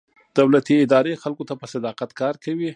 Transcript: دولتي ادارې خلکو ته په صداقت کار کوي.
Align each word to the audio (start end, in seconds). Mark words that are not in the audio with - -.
دولتي 0.39 0.75
ادارې 0.85 1.21
خلکو 1.23 1.43
ته 1.49 1.53
په 1.61 1.65
صداقت 1.73 2.09
کار 2.21 2.35
کوي. 2.43 2.69